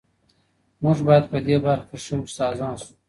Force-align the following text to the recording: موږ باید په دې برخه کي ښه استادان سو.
موږ 0.83 0.97
باید 1.07 1.25
په 1.31 1.37
دې 1.45 1.55
برخه 1.65 1.85
کي 1.89 1.97
ښه 2.05 2.15
استادان 2.27 2.75
سو. 2.81 2.91